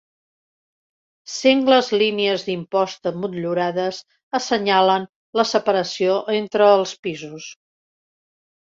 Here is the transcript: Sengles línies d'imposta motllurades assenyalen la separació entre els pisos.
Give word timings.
Sengles 1.33 1.89
línies 2.03 2.45
d'imposta 2.47 3.13
motllurades 3.19 4.01
assenyalen 4.41 5.09
la 5.43 5.49
separació 5.53 6.21
entre 6.43 6.73
els 6.81 7.01
pisos. 7.09 7.57